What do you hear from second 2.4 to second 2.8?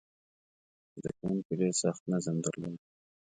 درلود.